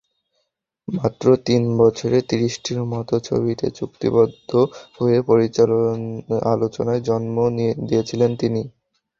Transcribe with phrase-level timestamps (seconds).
[0.87, 4.49] মাত্র তিন বছরে ত্রিশটির মতো ছবিতে চুক্তিবদ্ধ
[4.97, 5.19] হয়ে
[6.53, 7.35] আলোচনার জন্ম
[7.87, 8.61] দিয়েছেন তিনি।